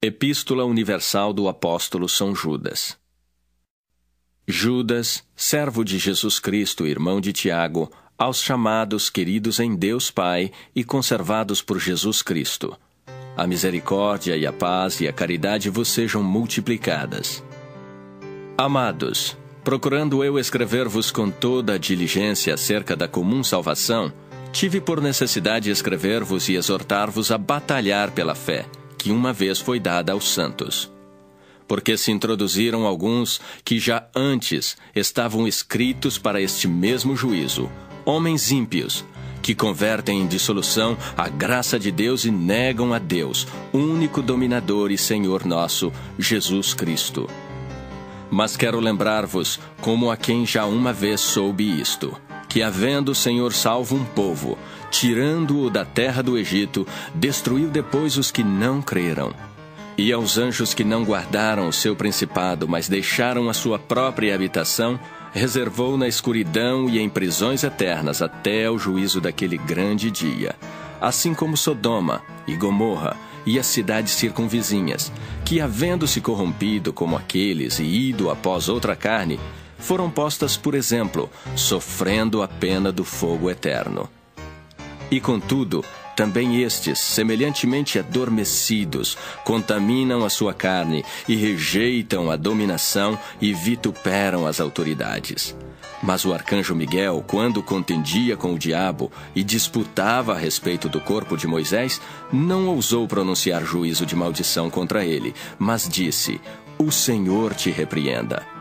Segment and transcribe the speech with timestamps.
[0.00, 2.96] Epístola Universal do Apóstolo São Judas.
[4.46, 10.84] Judas, servo de Jesus Cristo, irmão de Tiago, aos chamados, queridos em Deus Pai e
[10.84, 12.78] conservados por Jesus Cristo.
[13.36, 17.42] A misericórdia e a paz e a caridade vos sejam multiplicadas.
[18.56, 24.12] Amados, procurando eu escrever-vos com toda a diligência acerca da comum salvação,
[24.52, 28.64] tive por necessidade escrever-vos e exortar-vos a batalhar pela fé
[28.98, 30.90] que uma vez foi dada aos santos.
[31.66, 37.70] Porque se introduziram alguns que já antes estavam escritos para este mesmo juízo,
[38.04, 39.04] homens ímpios,
[39.40, 44.98] que convertem em dissolução a graça de Deus e negam a Deus, único dominador e
[44.98, 47.28] Senhor nosso, Jesus Cristo.
[48.30, 52.18] Mas quero lembrar-vos como a quem já uma vez soube isto
[52.48, 54.58] que, havendo o Senhor salvo um povo,
[54.90, 59.32] tirando-o da terra do Egito, destruiu depois os que não creram.
[59.96, 64.98] E aos anjos que não guardaram o seu principado, mas deixaram a sua própria habitação,
[65.32, 70.54] reservou na escuridão e em prisões eternas até o juízo daquele grande dia.
[71.00, 75.12] Assim como Sodoma e Gomorra e as cidades circunvizinhas,
[75.44, 79.38] que, havendo se corrompido como aqueles e ido após outra carne,
[79.78, 84.08] foram postas por exemplo, sofrendo a pena do fogo eterno.
[85.10, 85.84] E contudo,
[86.18, 94.60] também estes, semelhantemente adormecidos, contaminam a sua carne e rejeitam a dominação e vituperam as
[94.60, 95.56] autoridades.
[96.02, 101.36] Mas o arcanjo Miguel, quando contendia com o diabo e disputava a respeito do corpo
[101.36, 102.00] de Moisés,
[102.32, 106.40] não ousou pronunciar juízo de maldição contra ele, mas disse:
[106.78, 108.57] O Senhor te repreenda.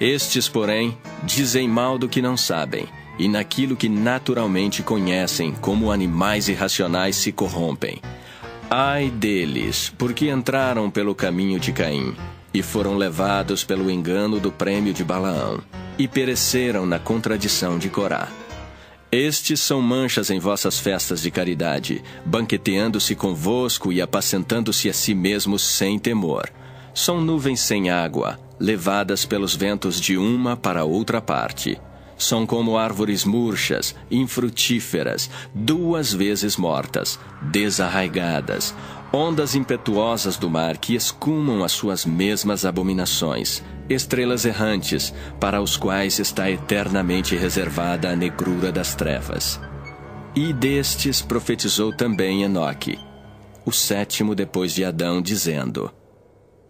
[0.00, 2.86] Estes, porém, dizem mal do que não sabem,
[3.18, 8.00] e naquilo que naturalmente conhecem, como animais irracionais se corrompem.
[8.70, 12.16] Ai deles, porque entraram pelo caminho de Caim,
[12.54, 15.60] e foram levados pelo engano do prêmio de Balaão,
[15.98, 18.28] e pereceram na contradição de Corá.
[19.12, 25.62] Estes são manchas em vossas festas de caridade, banqueteando-se convosco e apacentando-se a si mesmos
[25.62, 26.48] sem temor.
[26.94, 31.80] São nuvens sem água, levadas pelos ventos de uma para outra parte.
[32.18, 38.74] São como árvores murchas, infrutíferas, duas vezes mortas, desarraigadas,
[39.10, 46.18] ondas impetuosas do mar que escumam as suas mesmas abominações, estrelas errantes, para os quais
[46.18, 49.58] está eternamente reservada a negrura das trevas.
[50.36, 52.98] E destes profetizou também Enoque,
[53.64, 55.90] o sétimo depois de Adão, dizendo: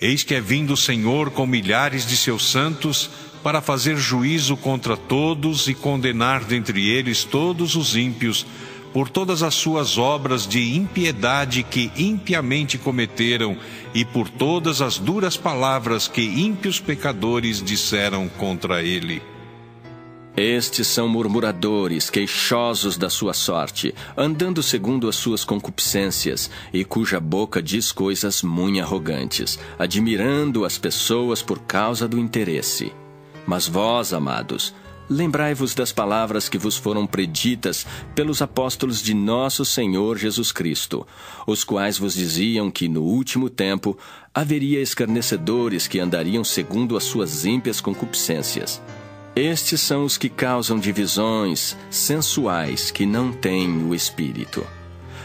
[0.00, 3.08] Eis que é vindo o Senhor com milhares de seus santos
[3.42, 8.46] para fazer juízo contra todos e condenar dentre eles todos os ímpios
[8.92, 13.56] por todas as suas obras de impiedade que impiamente cometeram
[13.94, 19.22] e por todas as duras palavras que ímpios pecadores disseram contra ele.
[20.36, 27.62] Estes são murmuradores, queixosos da sua sorte, andando segundo as suas concupiscências, e cuja boca
[27.62, 32.92] diz coisas muito arrogantes, admirando as pessoas por causa do interesse.
[33.46, 34.74] Mas vós, amados,
[35.08, 41.06] lembrai-vos das palavras que vos foram preditas pelos apóstolos de nosso Senhor Jesus Cristo,
[41.46, 43.96] os quais vos diziam que no último tempo
[44.34, 48.82] haveria escarnecedores que andariam segundo as suas ímpias concupiscências.
[49.36, 54.66] Estes são os que causam divisões sensuais que não têm o Espírito.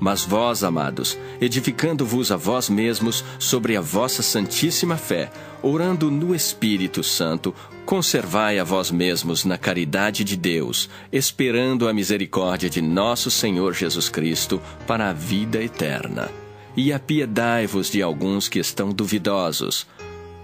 [0.00, 5.30] Mas vós, amados, edificando-vos a vós mesmos sobre a vossa santíssima fé,
[5.62, 7.54] orando no Espírito Santo,
[7.86, 14.08] conservai a vós mesmos na caridade de Deus, esperando a misericórdia de nosso Senhor Jesus
[14.08, 16.28] Cristo para a vida eterna.
[16.76, 19.86] E apiedai-vos de alguns que estão duvidosos,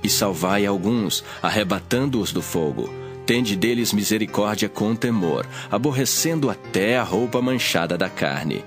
[0.00, 7.42] e salvai alguns, arrebatando-os do fogo Tende deles misericórdia com temor, aborrecendo até a roupa
[7.42, 8.64] manchada da carne.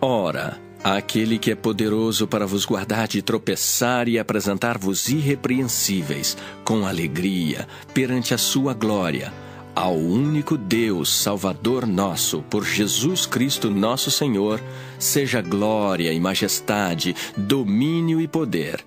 [0.00, 7.66] Ora, aquele que é poderoso para vos guardar de tropeçar e apresentar-vos irrepreensíveis, com alegria,
[7.92, 9.34] perante a sua glória,
[9.74, 14.60] ao único Deus, Salvador nosso, por Jesus Cristo nosso Senhor,
[14.96, 18.84] seja glória e majestade, domínio e poder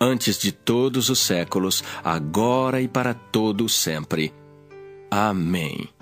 [0.00, 4.32] antes de todos os séculos, agora e para todo sempre.
[5.10, 5.97] Amém.